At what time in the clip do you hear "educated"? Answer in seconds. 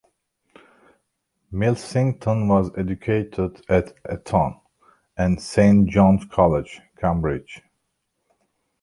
2.75-3.63